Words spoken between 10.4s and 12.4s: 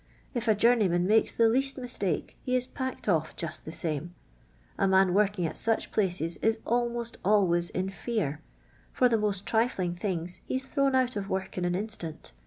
he*s thrown out of wotk in an instant.